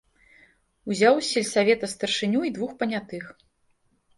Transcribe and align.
Узяў 0.95 1.15
з 1.21 1.27
сельсавета 1.33 1.91
старшыню 1.93 2.39
й 2.49 2.55
двух 2.57 2.71
панятых. 2.81 3.25